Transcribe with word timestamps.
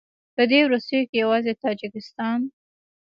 په 0.35 0.43
دې 0.51 0.59
وروستیو 0.63 1.07
کې 1.09 1.17
یوازې 1.23 1.53
تاجکستان 1.63 2.39